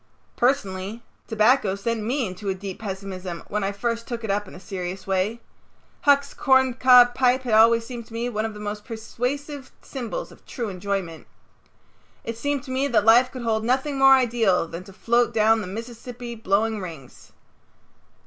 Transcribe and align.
Personally 0.35 1.03
tobacco 1.27 1.75
sent 1.75 2.01
me 2.01 2.25
into 2.25 2.49
a 2.49 2.55
deep 2.55 2.79
pessimism 2.79 3.43
when 3.49 3.63
I 3.63 3.71
first 3.71 4.07
took 4.07 4.23
it 4.23 4.31
up 4.31 4.47
in 4.47 4.55
a 4.55 4.59
serious 4.59 5.05
way. 5.05 5.41
Huck's 6.05 6.33
corncob 6.33 7.13
pipe 7.13 7.43
had 7.43 7.53
always 7.53 7.85
seemed 7.85 8.07
to 8.07 8.13
me 8.15 8.27
one 8.27 8.43
of 8.43 8.55
the 8.55 8.59
most 8.59 8.83
persuasive 8.83 9.69
symbols 9.83 10.31
of 10.31 10.43
true 10.47 10.69
enjoyment. 10.69 11.27
It 12.23 12.35
seemed 12.35 12.63
to 12.63 12.71
me 12.71 12.87
that 12.87 13.05
life 13.05 13.31
could 13.31 13.43
hold 13.43 13.63
nothing 13.63 13.99
more 13.99 14.15
ideal 14.15 14.67
than 14.67 14.83
to 14.85 14.91
float 14.93 15.35
down 15.35 15.61
the 15.61 15.67
Mississippi 15.67 16.33
blowing 16.33 16.81
rings. 16.81 17.31